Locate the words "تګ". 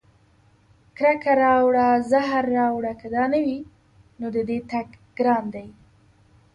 4.71-4.87